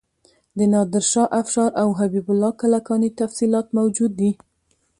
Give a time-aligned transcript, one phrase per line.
[0.57, 4.31] د نادر شاه افشار او حبیب الله کلکاني تفصیلات موجود دي.